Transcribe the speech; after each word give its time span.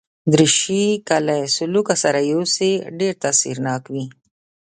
دریشي 0.33 0.83
که 1.07 1.17
له 1.27 1.37
سلوکه 1.55 1.93
سره 2.03 2.19
یوسې، 2.33 2.71
ډېر 2.99 3.13
تاثیرناک 3.23 3.83
وي. 3.93 4.05